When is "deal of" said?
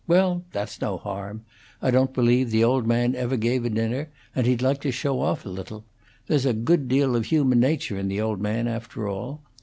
6.87-7.25